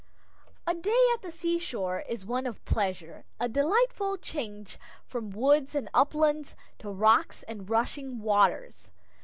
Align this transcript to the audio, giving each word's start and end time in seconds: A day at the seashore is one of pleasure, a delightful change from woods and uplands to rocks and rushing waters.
A 0.65 0.73
day 0.73 0.97
at 1.13 1.21
the 1.21 1.29
seashore 1.31 2.03
is 2.09 2.25
one 2.25 2.47
of 2.47 2.65
pleasure, 2.65 3.23
a 3.39 3.47
delightful 3.47 4.17
change 4.17 4.79
from 5.05 5.29
woods 5.29 5.75
and 5.75 5.91
uplands 5.93 6.55
to 6.79 6.89
rocks 6.89 7.43
and 7.43 7.69
rushing 7.69 8.19
waters. 8.19 8.89